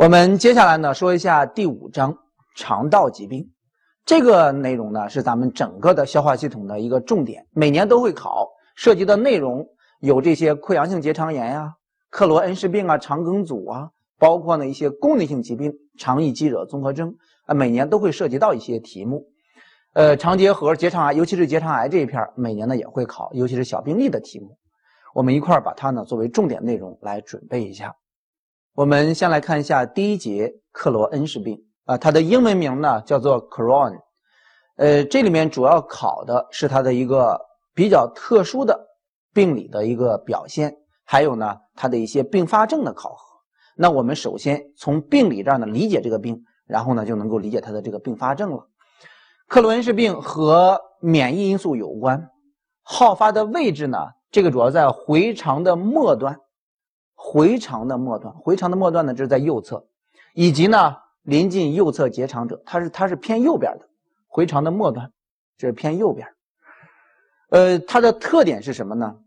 [0.00, 2.16] 我们接下来呢说一下第五章
[2.56, 3.46] 肠道疾病，
[4.06, 9.62] 这个内容呢是咱们整个的消化系统的一个重点，每年都会考，涉及的内容
[10.00, 11.74] 有这些溃疡性结肠炎呀、
[12.08, 17.14] 克罗恩氏病啊、肠梗阻啊，包括呢一些功能性疾病、肠易激惹综合征
[17.44, 19.26] 啊，每年都会涉及到一些题目。
[19.92, 24.56] 呃，肠结核、结肠癌，尤其是结肠癌这一片，每年呢也会考，尤其是小病例的题目，
[25.12, 27.94] 我们一块儿把它呢作为重点内容来准备一下。
[28.80, 33.98] 我们先来看一下第一节克罗恩氏病啊，它的英文名呢叫做 Crohn，
[34.76, 37.38] 呃，这里面主要考的是它的一个
[37.74, 38.88] 比较特殊的
[39.34, 40.74] 病理的一个表现，
[41.04, 43.16] 还有呢它的一些并发症的考核。
[43.76, 48.66] 那我们首先从病理这儿呢理解这个病，然后呢就能够理解它的这个并发症了。
[49.46, 52.30] 克罗恩氏病和免疫因素有关，
[52.82, 53.98] 好发的位置呢，
[54.30, 56.40] 这个主要在回肠的末端。
[57.22, 59.86] 回肠的末端，回肠的末端呢，这是在右侧，
[60.32, 63.86] 以及呢临近右侧结肠者，它是它是偏右边的。
[64.26, 65.12] 回肠的末端，
[65.58, 66.26] 这是偏右边。
[67.50, 69.18] 呃，它的特点是什么呢？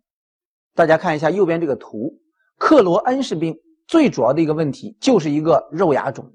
[0.73, 2.19] 大家看一下右边这个图，
[2.57, 3.55] 克罗恩氏病
[3.87, 6.29] 最主要的一个问题就是一个肉芽肿。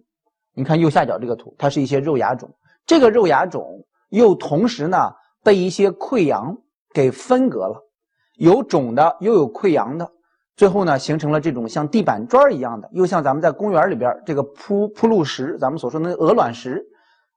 [0.54, 2.48] 你看右下角这个图，它是一些肉芽肿，
[2.86, 6.56] 这个肉芽肿又同时呢被一些溃疡
[6.94, 7.84] 给分隔了，
[8.36, 10.08] 有肿的又有溃疡的。
[10.58, 16.84] 最后呢，形成了这种像地板砖一样的，又像咱们在公园里边这个铺铺路石，咱们所说的鹅卵石，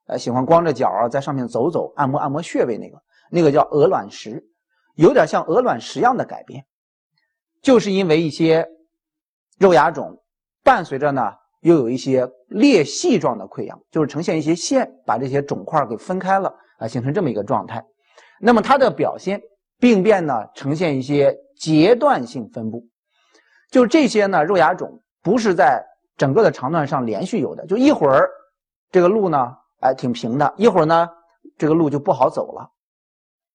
[0.08, 3.00] 呃，喜欢光着脚啊，在上面走走，按摩按摩穴位那个，
[3.30, 4.44] 那个叫鹅卵石，
[4.96, 6.64] 有点像鹅卵石样的改变，
[7.62, 8.66] 就是因为一些
[9.56, 10.20] 肉芽肿，
[10.64, 17.84] 伴随着呢又有一些裂隙状的溃疡，就是呈现一些线，把这些肿块给分开了啊，形成这么一个状态。
[18.40, 19.40] 那么它的表现
[19.78, 22.84] 病变呢，呈现一些阶段性分布。
[23.72, 25.82] 就这些呢，肉芽肿不是在
[26.18, 28.28] 整个的肠段上连续有的，就一会儿
[28.90, 31.08] 这个路呢，哎，挺平的，一会儿呢，
[31.56, 32.68] 这个路就不好走了，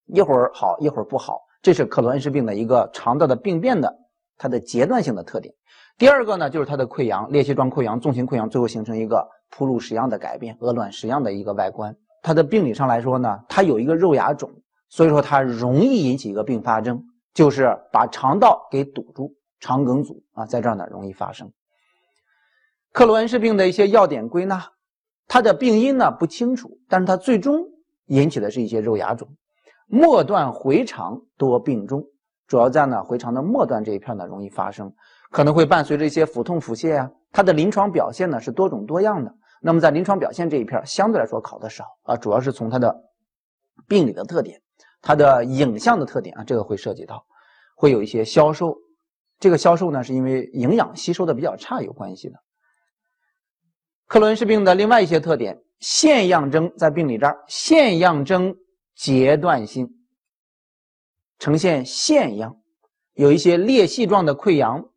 [0.07, 3.95] 一会儿好，一会儿不好，这是克罗恩氏病的一个肠道的病变的
[4.39, 5.53] 它的阶段性的特点。
[6.00, 11.95] 第二个呢，就是它的溃疡，裂隙状溃疡、纵形溃疡，最后形成一个铺路石样的改变，鹅卵石样的一个外观。
[12.23, 14.50] 它的病理上来说呢，它有一个肉芽肿，
[14.89, 17.03] 所以说它容易引起一个并发症，
[17.35, 19.31] 就是把肠道给堵住。
[19.59, 21.51] 肠梗阻啊，在这儿呢容易发生。
[22.91, 24.72] 克罗恩氏病的一些要点归纳，
[25.28, 27.63] 它的病因呢不清楚，但是它最终
[28.06, 29.28] 引起的是一些肉芽肿。
[29.88, 32.03] 末段回肠多病中，
[32.47, 34.94] 主要在呢回肠的末端这一片呢容易发生，
[35.31, 37.12] 可能会伴随着一些腹痛腹泻呀。
[37.31, 39.34] 它的临床表现呢是多种多样的。
[39.62, 42.95] 那么在临床表现这一片相对来说考的少啊，主要是从它的
[43.88, 44.59] 病理的特点、
[45.01, 47.24] 它的影像的特点啊，这个会涉及到，
[47.75, 48.75] 会有一些消瘦。
[49.40, 52.36] 这个消瘦呢，是因为营养吸收的比较差有关系的。
[54.08, 58.56] 克伦氏病的另外一些特点，腺样征在病理这儿，腺样征
[58.96, 59.90] 阶段性，
[61.38, 62.58] 呈现腺样，
[63.14, 64.90] 有一些裂隙状的溃疡，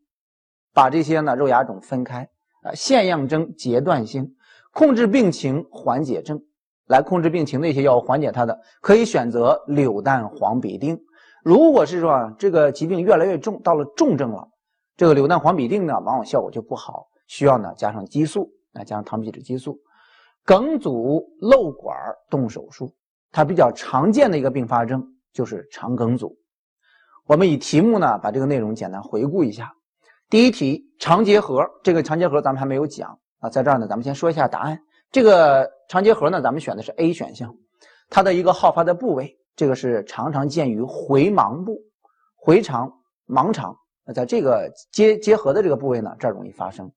[0.73, 2.31] 把这些呢肉芽肿分开
[2.63, 4.37] 啊，腺样征阶段性，
[4.73, 6.41] 控制病情，缓解症，
[6.87, 10.99] 来控制病情的一些药物缓解它的，可以选择柳氮黄吡啶。
[11.43, 14.49] 如果是说这个疾病越来越重，到了重症了，
[14.97, 19.79] 这个柳氮黄吡啶呢，往往效果就不好，需要呢加上激素，啊加上糖皮质激素。
[20.45, 21.97] 梗阻漏管
[22.31, 22.95] 动手术，
[23.31, 26.37] 它比较常见的一个并发症就是肠梗阻。
[27.27, 29.73] 我们以题目呢把这个内容简单回顾一下。
[30.29, 34.81] 第一题肠结核，这个肠结核咱们还没有讲啊，在这儿呢咱们先说一下答案。
[35.11, 37.55] 这个肠结核呢，咱们选的是 A 选项，
[38.09, 39.40] 它的一个好发的部位。
[39.61, 41.83] 这个是常常见于回盲部、
[42.35, 42.91] 回肠、
[43.29, 43.77] 盲肠，
[44.07, 46.91] 那在这个结结合的这个部位呢，这儿容易发生。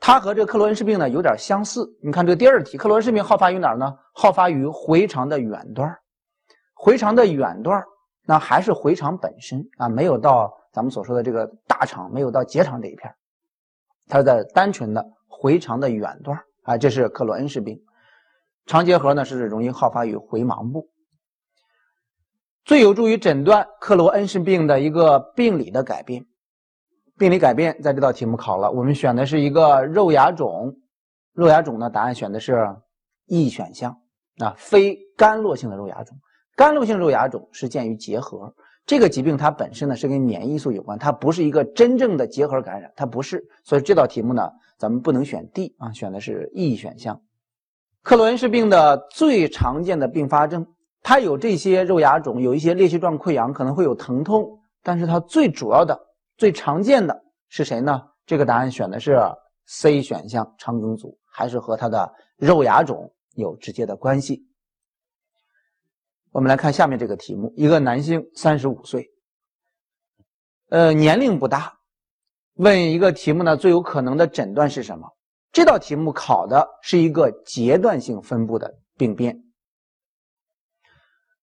[0.00, 1.86] 它和这克罗恩氏病呢有点相似。
[2.02, 3.94] 你看这个第二题，克罗恩氏病好发于哪儿呢？
[4.14, 5.94] 好发于回肠的远端
[6.72, 7.84] 回肠的远端
[8.24, 13.14] 那还是回肠本身啊，没有到咱们所说的这个大肠，没有到结肠这一片
[14.06, 17.78] 它在单纯的回肠的远端啊，这是克罗恩氏病。
[18.64, 20.88] 肠结核呢是容易好发于回盲部。
[22.68, 26.26] 最有助于诊断克罗恩氏病的一个病理的改变，
[27.16, 30.76] 病理改变在这道题目考了，我们选的是一个肉芽肿，
[31.32, 32.76] 肉芽肿呢，答案选的是
[33.24, 33.96] E 选项。
[34.36, 36.14] 啊，非干络性的肉芽肿，
[36.56, 38.54] 干络性肉芽肿是见于结核，
[38.84, 47.22] 这个疾病它本身呢是跟免疫素有关，它不是一个真正的结核感染，它不是，所以这道题目呢，咱们不能选 D 啊，选的是 E 选项。
[48.02, 50.66] 克罗恩氏病的最常见的并发症。
[51.08, 55.98] 它有这些肉芽肿，有一些裂隙状溃疡，可能会有疼痛，但是它最主要的、
[56.36, 58.02] 最常见的是谁呢？
[58.26, 59.18] 这个答案选的是
[59.64, 64.46] C 选项肠梗阻，还是和他的肉芽肿有直接的关系。
[66.30, 69.08] 我们来看下面这个题目：一个男性，三十五岁，
[70.68, 71.78] 呃，年龄不大，
[72.56, 75.08] 问一个题目呢，最有可能的诊断是什么？
[75.52, 79.42] 这道题目考的是一个阶段性分布的病变。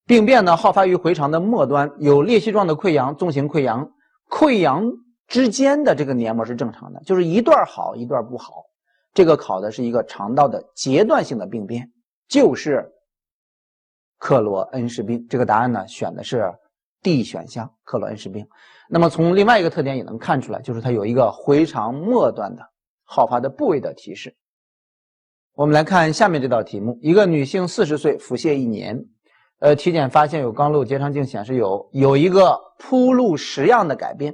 [0.05, 3.91] 病变呢，好发于回肠的末端，有裂隙状的溃疡、纵行溃疡，
[4.29, 4.91] 溃疡
[5.27, 8.63] 之间的这个黏膜是正常的，就是一段好，一段不好。
[9.13, 11.91] 这个考的是一个肠道的阶段性的病变，
[12.27, 12.91] 就是。
[14.17, 16.51] 克罗恩氏病，这个答案呢选的是
[17.03, 18.47] D 选项，克罗恩氏病。
[18.87, 22.63] 那么从另外一个特点也能看出来，就是它有一个回肠末端的
[23.03, 24.33] 好发的部位的提示。
[25.53, 29.05] 我们来看下面这道题目：一个女性四十岁，腹泻一年，
[29.65, 34.31] 呃，体检发现有肛瘘结肠镜显示有有一个铺路石样的改变。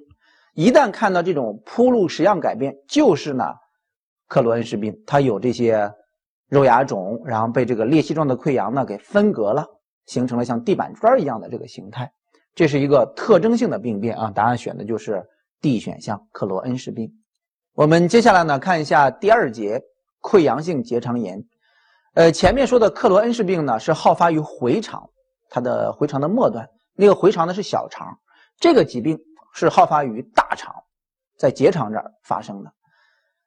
[0.56, 3.46] 一旦看到这种铺路石样改变，就是呢
[4.28, 5.90] 克罗恩氏病，它有这些。
[6.50, 9.66] 肉芽肿，然后被这个裂隙状的溃疡呢给分隔了，
[10.06, 12.12] 形成了像地板砖一样的这个形态，
[12.54, 14.30] 这是一个特征性的病变啊。
[14.36, 15.24] 答案选的就是
[15.62, 17.10] D 选项，克罗恩氏病。
[17.74, 19.82] 我们接下来呢看一下第二节
[20.22, 21.42] 溃疡性结肠炎。
[22.16, 25.10] 呃，前面说的克罗恩氏病呢是好发于回肠，
[25.52, 28.18] 它的回肠的末端，那个回肠呢是小肠，
[28.58, 29.20] 这个疾病
[29.54, 30.74] 是好发于大肠，
[31.38, 32.74] 在结肠这儿发生的。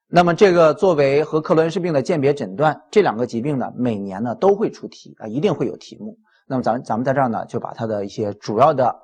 [0.07, 6.17] 那么这个作为和克罗恩氏病的鉴别诊断，这两个疾病呢，每年呢都会出题啊，一定会有题目。
[6.47, 8.95] 那么咱咱们在这儿呢，就把它的一些主要的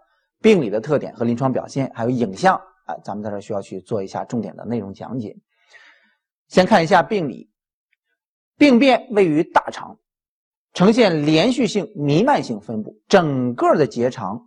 [0.43, 2.55] 病理的特点和临床表现，还有影像
[2.85, 5.35] 啊，咱们在这需要去做一下重点的内容讲解。
[6.49, 7.50] 先看一下病理，
[8.58, 9.99] 病变位于大肠，
[10.72, 14.40] 呈现连续性弥漫性分布，整个的结肠，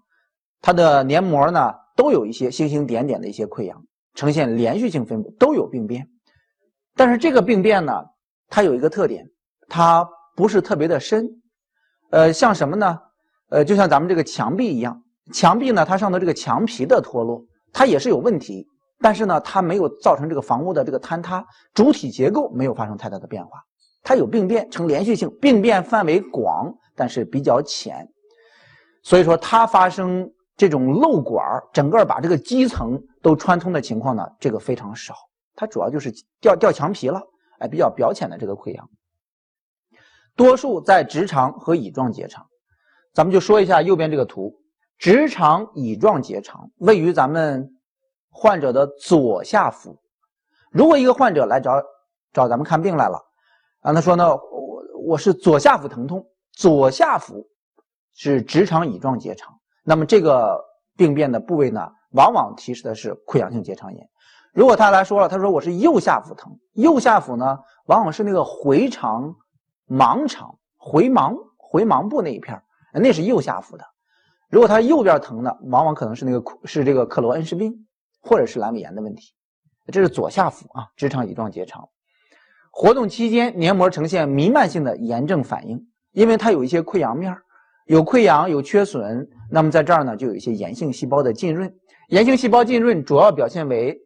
[0.61, 3.83] 它的黏膜呢都有一些星星点点的一些溃疡，
[4.15, 6.07] 呈现连续性分布，都有病变。
[6.95, 7.93] 但是这个病变呢，
[8.47, 9.29] 它有一个特点，
[9.67, 11.27] 它不是特别的深，
[12.11, 12.99] 呃，像什么呢？
[13.49, 15.03] 呃，就像咱们这个墙壁一样，
[15.33, 18.67] 墙壁呢，它上头这个墙皮的脱落，它也是有问题，
[18.99, 23.59] 但是呢，它没有造成这个房屋的这个坍塌，主体结构没有发生太大的变化，
[24.03, 28.07] 它有病变呈连续性，病变范围广，但是比较浅，
[29.01, 35.15] 所以说它发生这种漏管整个把这个基层都穿通的情况呢，这个非常少。
[35.55, 36.11] 它主要就是
[36.41, 37.21] 掉掉墙皮了，
[37.59, 38.89] 哎，比较表浅的这个溃疡，
[40.35, 42.45] 多数在直肠和乙状结肠。
[43.13, 44.53] 咱们就说一下右边这个图，
[44.97, 47.69] 直肠乙状结肠位于咱们
[48.31, 49.97] 患者的左下腹。
[50.71, 51.81] 如果一个患者来找
[52.33, 53.21] 找咱们看病来了，
[53.83, 57.45] 啊，他说呢，我我是左下腹疼痛，左下腹
[58.15, 59.53] 是直肠乙状结肠，
[59.83, 60.57] 那么这个
[60.95, 64.09] 病变的部位呢，往往提示的是溃疡性结肠炎。
[64.53, 69.35] 如果他来说了，他说我是右下腹疼，右下腹呢，往往是那个回肠、
[69.87, 72.61] 盲肠、回盲、回盲部那一片
[72.93, 73.83] 那是右下腹的。
[74.49, 77.73] 如果他右边疼呢，往往可能是那个是这个克罗恩氏病，
[78.21, 79.33] 或者是阑尾炎的问题。
[79.87, 81.89] 这是左下腹啊，直肠乙状结肠
[82.75, 85.79] 活动期间，黏膜呈现弥漫性的炎症反应，
[86.11, 87.33] 因为它有一些溃疡面
[87.85, 91.73] 有溃疡有缺损，那么在这儿呢，就有一些炎性细胞的浸润。
[92.09, 93.97] 炎性细胞浸润主要表现为。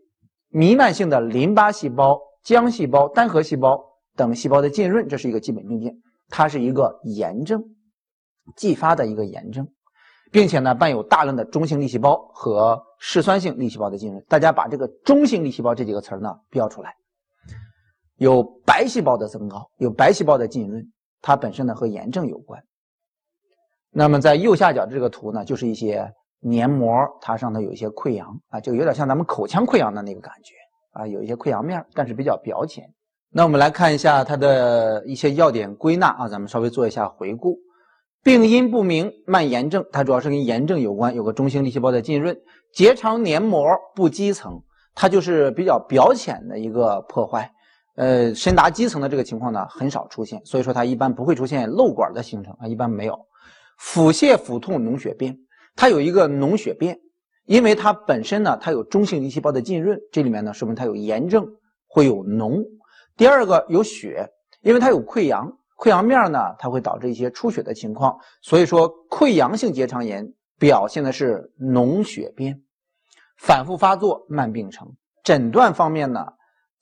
[0.50, 3.84] 弥漫性的淋巴细胞、浆细胞、单核细胞
[4.16, 5.94] 等细胞的浸润，这是一个基本病变，
[6.30, 7.62] 它是一个炎症，
[8.56, 9.68] 继发的一个炎症，
[10.32, 14.24] 并且呢伴有大量的中性粒细胞和嗜酸性粒细胞的浸润。
[14.30, 16.96] 大家把这个中性粒细胞这几个词儿呢标出来，
[18.17, 20.86] 有白细胞的增高，有白细胞的浸润，
[21.21, 22.62] 它本身呢和炎症有关。
[23.91, 26.13] 那么在右下角这个图呢，就是一些。
[26.39, 26.88] 黏膜
[27.19, 30.53] 它上头有一些溃疡啊，就有点像咱们口腔溃疡的那个感觉
[30.91, 32.86] 啊，有一些溃疡面，但是比较表浅。
[33.31, 37.57] 那我们来看一下它的一些要点归纳啊，咱们稍微做一下回顾。
[38.24, 42.38] 病因不明，慢炎症，它主要是跟炎症有关，有个中性粒细胞的浸润。
[42.71, 44.62] 结肠黏膜不基层，
[44.93, 47.51] 它就是比较表浅的一个破坏，
[47.98, 53.20] 呃，深达基层的这个情况呢很少出现，所以说它一般不会出现漏管的形成啊，一般没有。
[53.80, 55.36] 腹泻、腹痛、脓血便。
[55.75, 57.00] 它有一个脓血便，
[57.46, 61.44] 因为它本身呢，它有中性粒细胞的浸润，这里面呢说明它有炎症，
[61.88, 62.63] 会有脓。
[63.16, 64.30] 第二个有血，
[64.62, 72.62] 因为它有溃疡，溃疡面呢，它会导致一些出血的情况，所以说溃疡性结肠炎表现的是脓血便，
[73.38, 74.88] 反复发作，慢病程。
[75.24, 76.25] 诊断方面呢，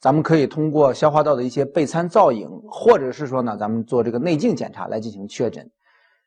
[0.05, 5.67] 咱们可以通过消化道的一些钡餐造影，或者是说呢，咱们做这个内镜检查来进行确诊，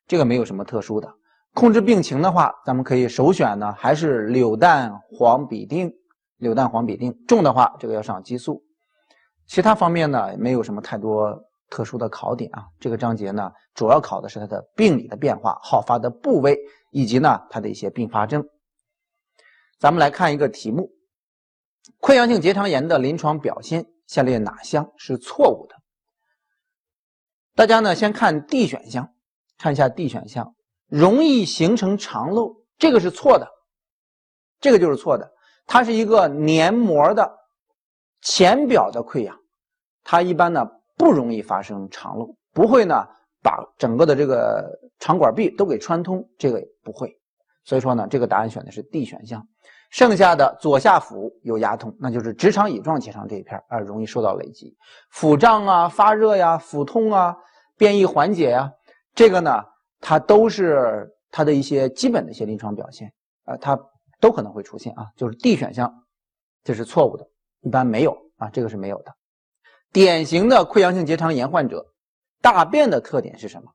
[0.09, 1.09] 这个没有什么特殊的。
[1.55, 5.95] 控制病情的话，咱们可以首选呢还是柳氮黄吡啶，
[6.39, 8.61] 柳氮黄吡啶重的话，这个要上激素。
[9.47, 12.67] 其他方面呢，没有什么太多特殊的考点啊。
[12.81, 16.59] 这个章节呢，主要考的是它的病理的变化、好发的部位
[16.91, 18.45] 以及呢它的一些并发症。
[19.79, 20.91] 咱们来看一个题目：
[22.01, 25.75] 溃疡性结肠炎的临床表现，下列哪项是错误的？
[27.55, 29.13] 大家呢先看 D 选项，
[29.59, 30.55] 看一下 D 选项，
[30.87, 33.49] 容易形成肠漏，这个是错的，
[34.61, 35.33] 这个就是错的。
[35.67, 37.37] 它是一个黏膜的
[38.23, 39.37] 浅表的溃疡，
[40.05, 43.05] 它一般呢不容易发生肠漏，不会呢
[43.43, 44.65] 把整个的这个
[45.01, 47.13] 肠管壁都给穿通，这个不会。
[47.65, 49.47] 所以说呢，这个答案选的是 D 选项。
[49.91, 54.77] 剩下的左下腹有牙痛，那就是直肠乙状结肠这一片啊，容易受到累积，
[55.11, 57.35] 腹胀啊、发热呀、腹痛啊、
[57.77, 58.71] 便意缓解呀，
[59.15, 59.65] 这个呢，
[60.01, 63.11] 它都是它的一些基本的一些临床表现
[63.45, 63.79] 啊，它
[64.21, 65.91] 都可能会出现啊，就是 D 选项，
[66.63, 67.27] 这是错误的，
[67.63, 69.15] 一般没有啊，这个是没有的。
[69.91, 71.87] 典型的溃疡性结肠炎患者，
[72.43, 73.71] 大便的特点是什么？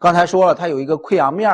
[0.00, 1.48] 刚才说了，它有一个溃疡面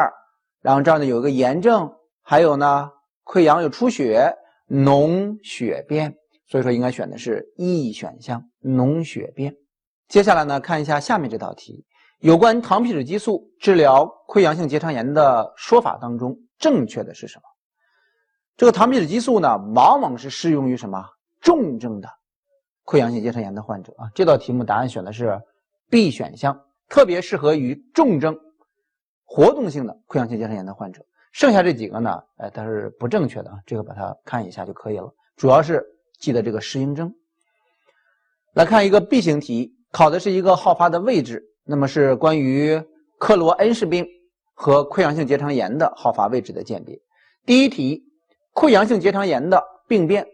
[0.62, 1.92] 然后这儿呢有一个炎症，
[2.22, 2.90] 还有呢。
[3.30, 4.34] 溃疡有出血、
[4.68, 6.16] 脓血便，
[6.48, 9.54] 所以说应该选的是 E 选项，脓血便。
[10.08, 11.86] 接下来呢，看一下下面这道题，
[12.18, 17.42] 有关糖皮质激素治疗溃疡性结肠炎的说法当中，正确的是什么？
[18.56, 21.04] 这个糖皮质激素呢，往往是适用于什么
[21.40, 22.08] 重症的
[22.84, 24.10] 溃疡性结肠炎的患者啊。
[24.12, 25.40] 这道题目答案选的是
[25.88, 28.36] B 选项，特别适合于重症
[29.24, 31.06] 活动性的溃疡性结肠炎的患者。
[31.32, 35.12] 剩下这几个呢，哎，它是不正确的啊，这个把它看一下就可以了。
[35.36, 35.84] 主要是
[36.18, 37.14] 记得这个适应症。
[38.54, 42.82] 来看一个 B 型题，考的是一个好发的位置，那么是关于
[43.18, 44.04] 克罗恩氏病
[44.54, 46.98] 和溃疡性结肠炎的好发位置的鉴别。
[47.46, 48.02] 第一题，
[48.52, 50.26] 溃疡性结肠炎的病变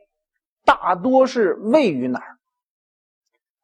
[0.65, 2.39] 大多是位于哪儿？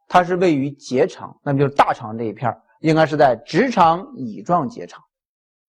[0.07, 5.03] 它是位于结肠，那么就是大肠这一片应该是在直肠乙状结肠。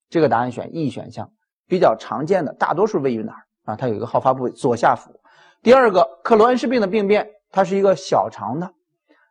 [0.10, 1.32] 这个答案选 E 选项。
[1.68, 3.76] 比较常见的，大多数位于哪儿啊？
[3.76, 5.12] 它有一个好发部位左下腹。
[5.62, 8.70] 第二个，克罗恩氏病的病变，它是一个小肠的，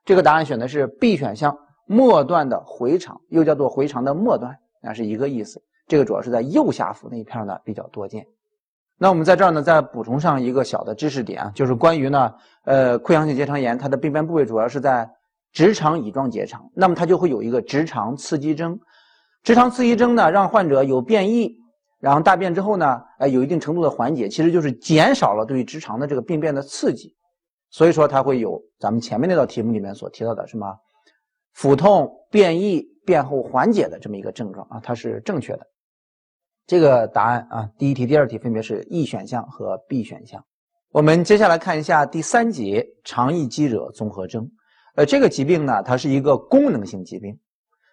[0.05, 5.63] 这个答案选的是 B 选项，末段的回肠，又叫做回肠的末段，那是一个意思。
[5.87, 8.27] 这个主要是在右下腹那一片呢比较多见。
[8.97, 12.33] 那我们在这儿呢再补充上一个小的知识点啊，就是关于呢，
[12.65, 15.11] 呃，溃疡性结肠炎它的病变部位主要是在
[15.53, 18.81] 直肠乙状结肠，那么它就会有一个直肠刺激征，
[19.43, 21.62] 直肠刺激征呢让患者有便意。
[22.03, 27.15] 然后大便之后呢，呃，有一定程度的缓解，其实就是减少了对于直肠的这个病变的刺激，
[27.71, 30.67] 所以说它会有咱们前面那道题目里面所提到的什么
[31.53, 35.65] 腹痛、便异、便后缓解的这么一个症状啊，它是正确的。
[36.67, 40.45] 这个答案啊，第一题、第二题分别是 E 选项和 B 选项。
[40.91, 44.51] 我们接下来看一下第三节肠易激惹综合征。
[44.97, 47.39] 呃，这个疾病呢，它是一个功能性疾病，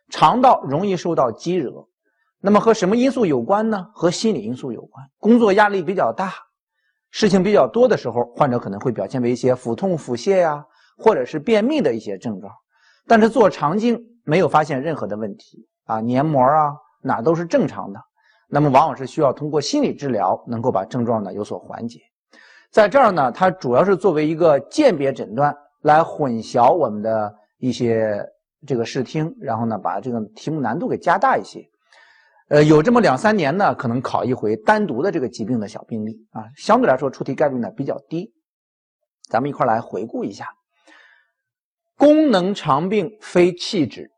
[0.10, 1.88] 肠道容易受到激惹。
[2.42, 3.88] 那么和什么因素有关呢？
[3.94, 5.06] 和心理因素有关。
[5.18, 6.34] 工作压力比较大，
[7.12, 10.66] 事情比较多的时候，患者可能会表现为一些腹痛、腹泻呀，
[10.98, 12.54] 或者是便秘的一些症状。
[13.06, 18.00] 但是做肠镜没有发现任何的问题啊，黏膜啊哪都是正常的。
[18.48, 22.00] 那么往往是需要通过心理治疗能够把症状呢有所缓解。
[22.72, 28.26] 在这儿呢，它主要是作为一个鉴别诊断来混淆我们的一些
[28.66, 31.68] 这个视听，然后呢把这个题目难度给加大一些。
[32.50, 38.34] 呃，有这么两三年呢，可能考一回单独的这个疾病的小病例啊，相对来说出题概率呢比较低。
[39.30, 40.48] 咱们一块来回顾一下：
[41.96, 44.10] 功能肠病非气滞，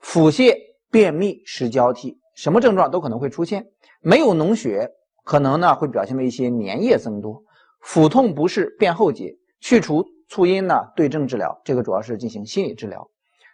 [0.00, 0.56] 腹泻、
[0.90, 3.66] 便秘、食交替，什么症状都可能会出现。
[4.00, 4.90] 没有脓血，
[5.22, 7.42] 可能呢会表现为一些粘液增多。
[7.82, 13.06] 腹痛不适，便后解，去除促因呢，对症治疗，这个主要是进行心理治疗，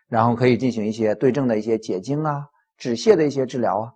[0.07, 2.45] 然后可以进行一些对症的一些解经啊、
[2.79, 3.93] 止泻的一些治疗啊。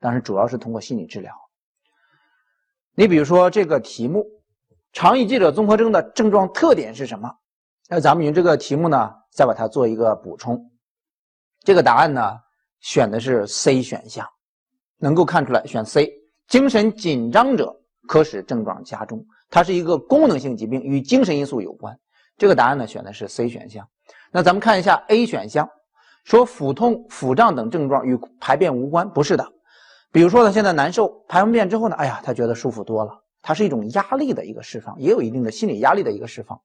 [0.00, 1.32] 但是主要是通过心理治疗。
[2.94, 4.26] 你比如说这个题目，
[4.92, 7.30] 肠易激者综合征的症状特点是什么？
[7.88, 10.60] 那咱们用这个题目呢，再把它做一个补充。
[11.62, 12.38] 这个答案呢，
[12.80, 14.26] 选的是 C 选项，
[14.98, 16.10] 能够看出来选 C。
[16.48, 17.72] 精神紧张者
[18.08, 21.96] 可使症状加重，它是一个功能性疾病，与精神因素有关。
[22.36, 23.86] 这个答案呢，选的是 C 选项。
[24.32, 25.68] 那咱们看一下 A 选项，
[26.24, 29.46] 说腹痛、腹胀等症状与排便无关，不是的。
[30.12, 36.60] 比如说他现在难受，排完便之后呢，哎呀，他觉得舒服多了，它是一种压力的一个释放，也有一定的心理压力的一个释放。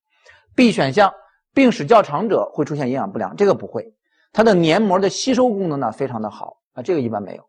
[0.55, 1.13] B 选项，
[1.53, 3.93] 病史较长者会出现营养不良，这个不会，
[4.33, 7.43] 它的黏膜的吸收功能呢非常的好啊，这个一般没有。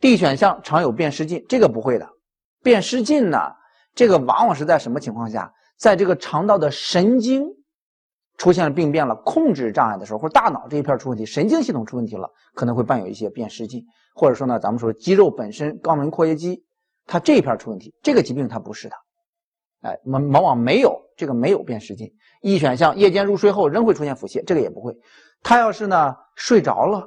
[0.00, 2.08] D 选项，常有便失禁，这个不会的。
[2.62, 3.38] 便失禁呢，
[3.94, 5.52] 这个往往是在什么情况下？
[5.78, 7.46] 在这个肠道的神经
[8.40, 16.64] 出现了病变了，控制障碍的时候，或者大脑这一片出问题，神经系统出问题了，可能会伴有一些变失禁，或者说呢，咱们说肌肉本身肛门括约肌
[17.04, 18.96] 它这一片出问题，这个疾病它不是的，
[19.82, 22.10] 哎，往往往没有这个没有变失禁。
[22.40, 24.96] 一选项，夜间入睡后仍会出现腹泻，这个也不会。
[25.42, 27.06] 他要是呢睡着了，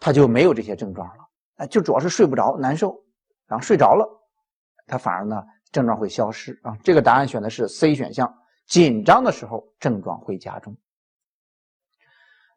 [0.00, 3.04] 他就没有这些症状了，哎，就主要是睡不着难受，
[3.46, 4.08] 然后睡着了，
[4.86, 5.42] 他反而呢
[5.72, 6.74] 症状会消失啊。
[6.82, 8.34] 这个答案选的是 C 选项。
[8.66, 10.76] 紧张的时候，症状会加重。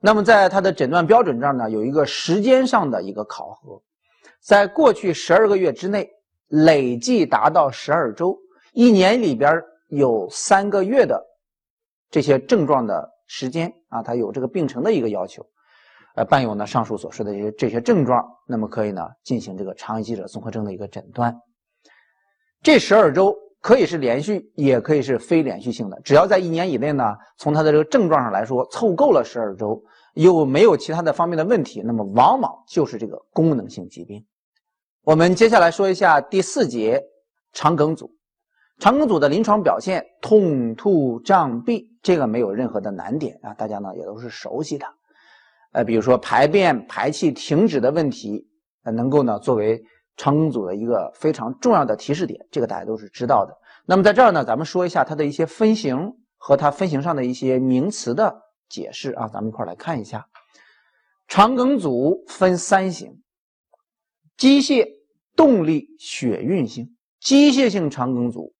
[0.01, 3.81] 那么，在它的诊断标准这儿呢，有一个时间上的一个考核，
[4.41, 6.09] 在过去十二个月之内，
[6.47, 8.39] 累计达到十二周，
[8.71, 11.21] 一年里边有三个月的
[12.09, 15.45] 这些症状的时间啊，它有这个病程的一个要求。
[16.15, 21.39] 呃，伴有呢上述所说的这些这些症状，那么可以呢进行这个肠易激者综合征的一个诊断。
[22.63, 23.37] 这十二周。
[23.61, 25.99] 可以是连续，也可以是非连续性的。
[26.03, 27.03] 只要在一年以内呢，
[27.37, 34.25] 从它的这个症状上来说，凑够了十二周，又没有其他的方面的问题，那么往往就是这个功能性疾病。
[35.03, 37.03] 我们接下来说一下第四节
[37.51, 38.09] 肠梗阻。
[38.79, 44.85] 肠梗阻的临床表现：痛、吐、胀、闭，这个没有任何的难点啊，大家呢也都是熟悉的。
[45.73, 48.47] 呃，比如说排便、排气停止的问题，
[48.83, 49.83] 呃，能够呢作为。
[50.19, 53.57] 肠梗阻的一个非常重要的提示点，这个大家都是知道的。
[53.85, 60.27] 那么在这儿呢，咱们说一下它的一些分型和它分型上的一些名词的解释啊，咱们一块来看一下。
[61.29, 63.21] 肠梗阻分三型：
[64.35, 64.85] 机械、
[65.37, 66.97] 动力、血运性。
[67.21, 68.53] 机械性肠梗阻、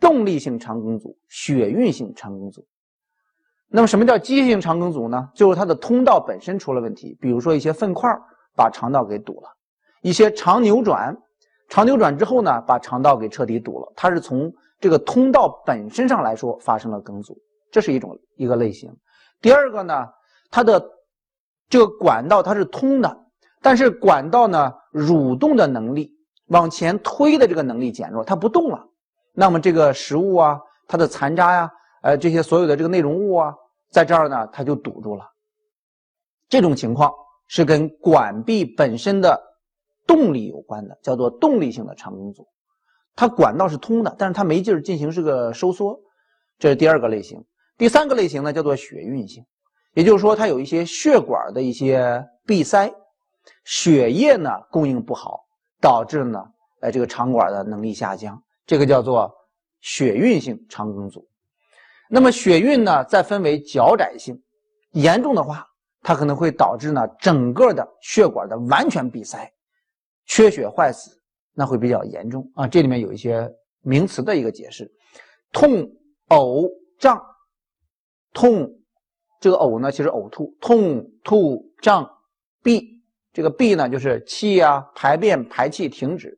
[0.00, 2.66] 动力性肠梗阻、血运性肠梗阻。
[3.68, 5.28] 那么什么叫机械性肠梗阻呢？
[5.34, 8.10] 就是它的通道本身出了问题，比如说一些粪块
[8.56, 9.50] 把肠道给堵了。
[10.04, 11.16] 一些肠扭转，
[11.70, 13.90] 肠扭转之后呢，把肠道给彻底堵了。
[13.96, 17.34] 它是从这个通道本身上来说发生了梗阻，
[17.72, 18.94] 这是一种一个类型。
[19.40, 20.06] 第二个呢，
[20.50, 20.78] 它的
[21.70, 23.16] 这个管道它是通的，
[23.62, 26.12] 但是管道呢蠕动的能力
[26.48, 28.86] 往前推的这个能力减弱，它不动了。
[29.32, 31.70] 那么这个食物啊，它的残渣呀，
[32.02, 33.54] 呃，这些所有的这个内容物啊，
[33.90, 35.24] 在这儿呢，它就堵住了。
[36.50, 37.10] 这种情况
[37.48, 39.53] 是跟管壁本身的。
[40.06, 42.46] 动力有关的叫做动力性的肠梗阻，
[43.16, 46.00] 它管道是通的，但是它没劲儿进行这个收缩，
[46.58, 47.44] 这是第二个类型。
[47.76, 49.44] 第三个类型呢叫做血运性，
[49.94, 52.92] 也就是说它有一些血管的一些闭塞，
[53.64, 55.44] 血液呢供应不好，
[55.80, 56.44] 导致呢
[56.80, 59.34] 呃这个肠管的能力下降，这个叫做
[59.80, 61.26] 血运性肠梗阻。
[62.10, 64.40] 那么血运呢再分为较窄性，
[64.92, 65.66] 严重的话
[66.02, 69.50] 它可能会导致呢整个的血管的完全闭塞。
[70.26, 71.20] 缺血坏死，
[71.52, 72.66] 那会比较严重啊！
[72.66, 74.90] 这里面有一些名词的一个解释：
[75.52, 75.86] 痛、
[76.28, 77.22] 呕、胀。
[78.32, 78.68] 痛，
[79.40, 80.56] 这个呕呢，其实呕吐。
[80.60, 82.10] 痛、吐、胀、
[82.62, 83.00] 闭，
[83.32, 86.36] 这个闭呢，就是气啊，排便、排气停止。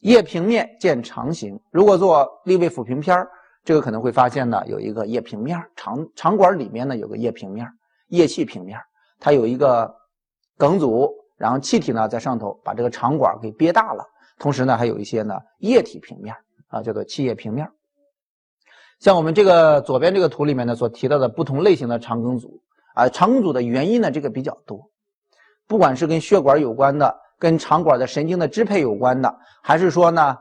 [0.00, 1.60] 液平面见肠形。
[1.70, 3.26] 如果做立位腹平片
[3.64, 7.66] 这个可能会发现呢，有一个液平面，肠肠管里面呢有个液平面，
[8.08, 8.78] 液气平面，
[9.18, 9.94] 它有一个
[10.56, 11.19] 梗阻。
[11.40, 14.04] 然后气体呢在上头把这个肠管给憋大了，
[14.38, 16.36] 同时呢还有一些呢液体平面
[16.68, 17.66] 啊，叫做气液平面。
[18.98, 22.60] 像我们这个左边这个图里面呢所提到的不同类型的肠梗阻
[22.94, 24.90] 啊，肠梗阻的原因呢这个比较多，
[25.66, 30.36] 不管是跟血管有关的，跟肠管的神经的支配有关的，还是说呢，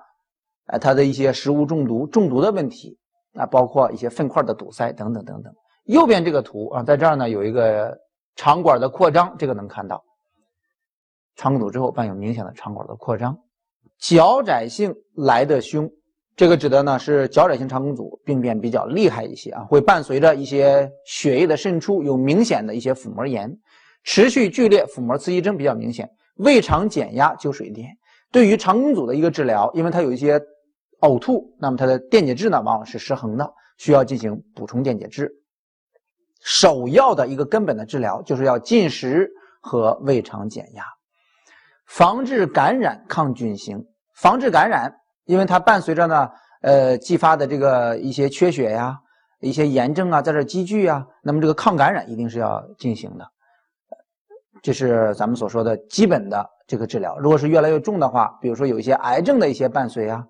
[0.65, 2.99] 呃它的一些食物中毒中毒的问题
[3.35, 5.53] 啊，包括一些粪块的堵塞等等等等。
[5.85, 7.97] 右边这个图啊，在这儿呢有一个
[8.35, 10.03] 肠管的扩张，这个能看到。
[11.39, 13.39] 肠梗阻之后伴有明显的肠管的扩张，
[13.97, 15.89] 脚窄性来得凶，
[16.35, 23.57] 这个指的呢是脚窄性肠梗阻病变比较厉害一些啊，会伴随着一些血液的渗出，有明显的一些腹膜炎，
[24.03, 27.87] 持续剧烈腹膜刺激征比较明显，胃肠减压灸水电。
[28.33, 30.37] 对于肠梗阻的一个治疗，因为它有一些
[30.99, 35.31] 呕吐，那么它的电解质呢往往是失衡的，需要进行补充电解质。
[36.41, 40.83] 首要的一个根本的治疗就是要进食和胃肠减压。
[41.89, 43.83] 防治感染抗菌型，
[44.15, 44.93] 防治感染，
[45.25, 46.29] 因为它伴随着呢，
[46.61, 48.95] 呃，继发的这个一些缺血呀，
[49.41, 53.27] 一些炎症啊，在这积聚啊，那么这个抗感染一定是要进行的，
[54.61, 57.17] 这是咱们所说的基本的这个治疗。
[57.17, 60.23] 如果是越来越重的话，比如说有一些癌症的一些伴随啊，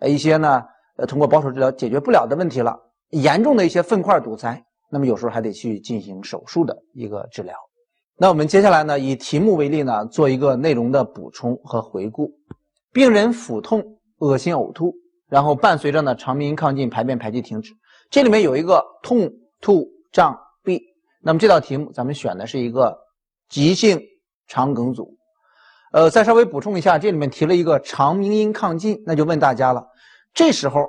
[0.00, 0.60] 一些呢，
[0.96, 2.76] 呃，通过保守治疗解决不了的问题了，
[3.10, 7.54] 严重的一些粪块堵塞，那么有时候还得去进行手术的一个治疗。
[8.18, 12.32] 那我们接下来呢，以题目为例呢，做一个内容的补充和回顾。
[12.90, 14.94] 病人腹痛、恶心、呕吐，
[15.28, 17.74] 然后伴随着呢肠鸣音、亢进、排便、排气停止。
[18.10, 20.80] 这里面有一个痛、吐、胀、闭。
[21.20, 22.96] 那么这道题目咱们选的是一个
[23.50, 24.00] 急性
[24.48, 25.14] 肠梗阻。
[25.92, 29.86] 呃，再稍微补充一下，这里面提了一个肠鸣音亢进，那就问大家了，
[30.32, 30.86] 这时候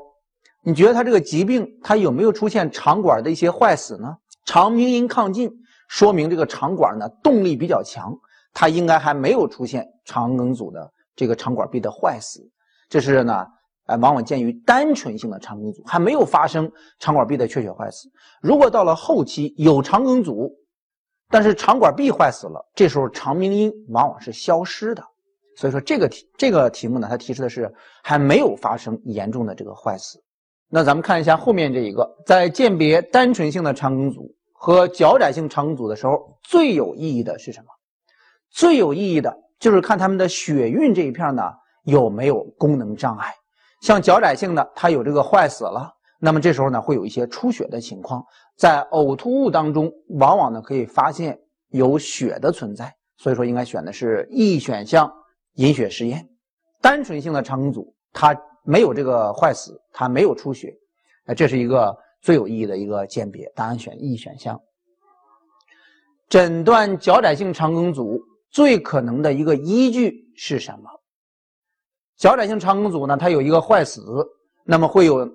[0.64, 4.16] 你觉得他这个疾病他有没有出现肠管的一些坏死呢？
[4.46, 5.52] 肠鸣音亢进
[5.88, 8.14] 说明这个肠管呢动力比较强，
[8.54, 12.42] 它应该还没有出现肠梗阻的这个肠管壁的坏死，
[12.90, 13.46] 这是呢，
[13.86, 18.10] 呃，往往见于单纯性的肠梗阻，还没有发生肠管壁的缺血坏死。
[18.42, 20.52] 如果到了后期有肠梗阻，
[21.30, 25.04] 但是肠管壁坏死了，这时候肠鸣音往往是消失的。
[25.56, 27.74] 所以说这个题这个题目呢，它提示的是
[28.04, 30.22] 还没有发生严重的这个坏死。
[30.70, 37.68] 那咱们看一下后面这一个，在鉴别单纯性的肠梗阻和脚窄性肠梗阻的时候，最有意义的是什么？
[38.50, 41.44] 最有意义的就是看他们的血运这一片呢
[41.84, 43.32] 有没有功能障碍。
[43.82, 48.26] 像脚窄性的，它有这个坏死了，那么这时候呢会有一些出血的情况。
[48.58, 51.40] 在呕吐物当中，往往呢可以发现
[51.70, 55.14] 有血的存在，所以说应该选的是 E 选项，
[55.54, 56.28] 隐血试验。
[56.82, 60.74] 单纯性的肠梗阻，它没有这个坏死，它没有出血，
[61.26, 61.96] 哎，这是一个
[62.28, 63.50] 最有意义的一个鉴别。
[63.56, 64.60] 答案选 E 选项。
[66.28, 68.20] 诊断脚窄性肠梗阻
[68.52, 70.90] 最可能的一个依据是什么？
[72.18, 74.04] 脚窄性肠梗阻呢，它有一个坏死，
[74.66, 75.26] 那么会有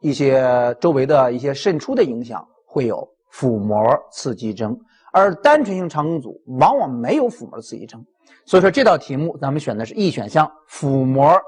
[0.00, 2.42] 一些周围的一些渗出的影响。
[2.64, 3.78] 会有腹膜
[4.10, 4.78] 刺激征，
[5.12, 8.02] 而单纯性肠梗阻往往没有腹膜刺激征，
[8.46, 11.38] 所以说这道题目咱们选的是 E 选项，腹膜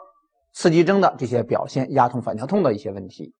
[0.52, 3.32] 刺激征的这些表现，压痛、反跳痛的一些问题。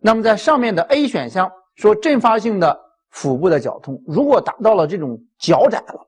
[0.00, 2.78] 那么在上面的 A 选项说阵发性的
[3.10, 6.06] 腹部的绞痛，如果达到了这种绞窄了，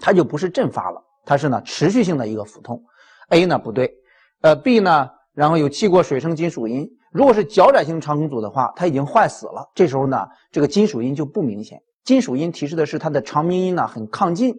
[0.00, 2.82] 它就不是阵发了，它是呢持续性的一个腹痛。
[3.28, 3.92] A 呢不对，
[4.40, 6.88] 呃 B 呢，然后有气过水生金属音。
[7.12, 9.70] 如果是脚窄性肠梗阻的话，它已经坏死了。
[9.74, 11.82] 这时候呢，这个金属音就不明显。
[12.04, 14.54] 金属音提示的是它的肠鸣音呢很亢进。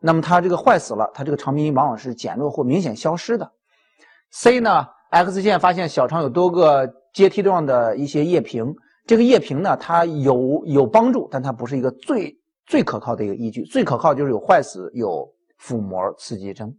[0.00, 3.52] 那么它这个坏死了，它这个肠鸣音往往是减弱或明显消失的。
[4.30, 8.74] C 呢，X 线发现小肠有多个阶梯状的一些液瓶。
[9.06, 12.34] 这个液瓶呢，它有有帮助，但它不是一个最
[12.66, 13.62] 最可靠的一个依据。
[13.64, 15.26] 最可靠就是有坏死，有
[15.58, 16.74] 腹膜刺激征。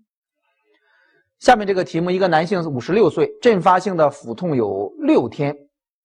[1.38, 5.56] 下面这个题目，一个男性五十六岁，阵发性的腹痛有六天，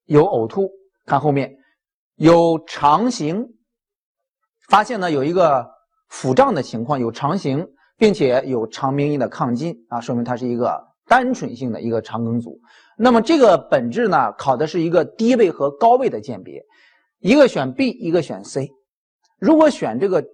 [0.07, 0.71] 有呕吐。
[1.07, 1.57] 看后面，
[2.17, 3.47] 有肠型，
[4.69, 5.67] 发现呢有一个
[6.09, 7.67] 腹胀的情况，有肠型，
[7.97, 12.59] 并且有肠鸣音的亢进啊，说明它是一个单纯性的一个肠梗阻。
[12.97, 16.65] 那么这个本质呢，考的是一个低位和高位的鉴别，
[17.19, 18.71] 一个选 B，一个选 C。
[19.39, 20.25] 如果选这个。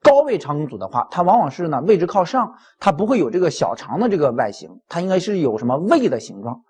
[0.00, 6.62] 高位肠梗阻的话，它往往是呢位置靠上，它不会有这个小肠的这个外形，它应该是有什么胃的形状。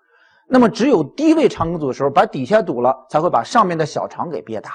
[0.47, 4.71] 那么只有低位肠梗阻的时候，把底下堵了，才会把上面的小肠给憋大。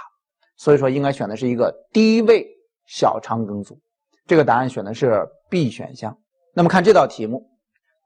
[0.57, 2.47] 所以说应该选的是一个低位
[2.87, 3.77] 小肠梗阻。
[4.25, 6.17] 这个答案选的是 B 选项。
[6.55, 7.45] 那么看这道题目，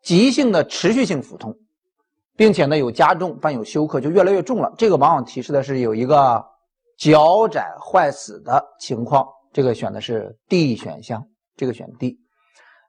[0.03, 1.55] 急性的持续性腹痛，
[2.37, 4.73] 并且呢有加重伴有休克，就越来越重了。
[4.79, 6.45] 这个往往提示的是有一个
[6.99, 9.27] 脚窄坏死的情况。
[9.53, 12.19] 这个选的是 D 选项，这个选 D。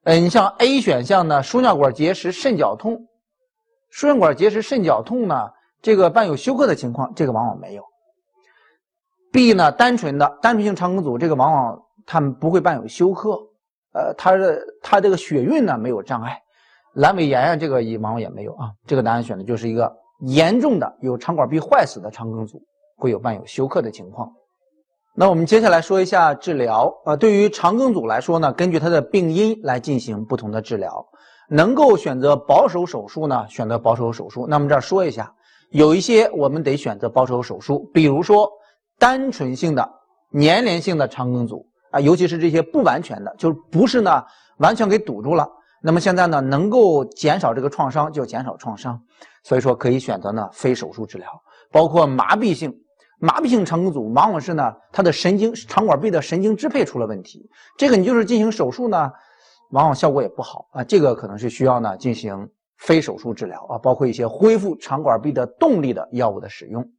[0.03, 3.07] 嗯，你像 A 选项呢，输尿管结石、肾绞痛，
[3.89, 5.49] 输尿管结石、肾绞痛呢，
[5.81, 7.83] 这个伴有休克的情况，这个往往没有。
[9.31, 13.37] B 呢，单纯的单纯性肠梗阻，这个往往他们不会伴有休克，
[13.93, 16.41] 呃，他的他这个血运呢没有障碍，
[16.95, 18.71] 阑尾炎啊，这个也往往也没有啊。
[18.85, 22.61] 这个答案选的就是一个严重的有肠管壁坏死的肠梗阻，
[22.97, 24.31] 会有伴有休克的情况。
[25.15, 27.15] 那我们接下来说一下治疗啊。
[27.15, 31.05] 对于肠梗阻来说呢，根据它的病因来进行不同的治疗。
[31.51, 34.45] 能够选择保守手术呢，选择保守手术。
[34.47, 35.33] 那么这儿说一下，
[35.71, 38.47] 有一些我们得选择保守手术，比如说
[38.99, 39.89] 单纯性的
[40.39, 44.23] 粘连性的肠梗阻啊，尤其是这些不完全的，就是不是呢
[44.59, 45.49] 完全给堵住了。
[45.81, 49.01] 那么现在呢，能够减少这个创伤就减少创伤，
[49.43, 51.27] 所以说可以选择呢非手术治疗，
[51.71, 52.73] 包括麻痹性。
[53.21, 59.11] 麻痹性肠梗阻往往是呢，它的神经肠管壁的神经支配出了问题，这个你就是进行手术呢，
[59.71, 60.83] 往往效果也不好啊。
[60.85, 66.89] 这个可能是需要呢进行非手术治疗啊，包括一些恢复肠管壁的动力的药物的使用。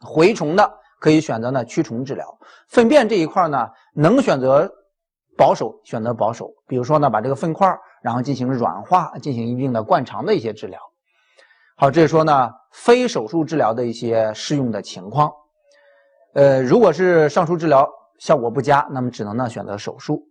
[0.00, 4.70] 蛔虫的可以选择呢驱虫治疗，粪便这一块呢能选择
[5.36, 7.68] 保守，选择保守，比如说呢把这个粪块
[8.02, 10.80] 然后进行软化，进行一定的灌肠的一些治疗。
[11.76, 15.30] 好，这是说呢，非手术治疗的一些适用的情况。
[16.34, 17.86] 呃，如果是上述治疗
[18.18, 20.22] 效果不佳，那么只能呢选择手术。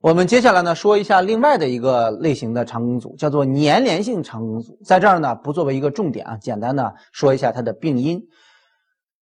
[0.00, 4.78] 我们接下来呢说一下另外的一个类型的肠梗阻，叫做粘连性肠梗阻。
[4.84, 8.20] 在这儿呢不作为一个重点啊，简单的说一下它的病因。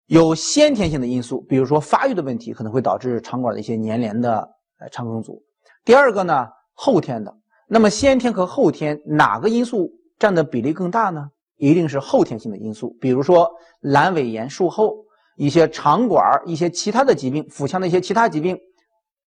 [0.08, 4.48] 有先天性的因素，比如说发育的问题，可能会导致肠管的一些粘连的
[4.80, 5.42] 呃肠梗阻。
[5.84, 7.36] 第二个呢，后天的。
[7.68, 11.30] 那么先天和后天哪个因素占的比例更大呢？
[11.58, 13.50] 一定是后天性的因素，比如说
[13.82, 14.94] 阑尾炎术后，
[15.38, 18.58] 一些肠管一些其他的疾病，腹腔的一些其他疾病，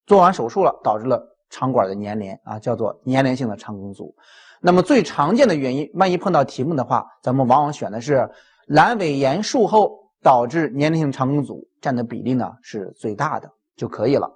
[0.06, 4.14] 做完手术了，导致了肠管的粘连啊，叫做粘连性的肠梗阻。
[4.60, 8.28] 那么最常见的原因，万一碰到题目的话，咱们往往选的是
[8.68, 14.30] 阑尾炎术后导致粘连性肠梗阻，占的比例呢是最大的就可以了。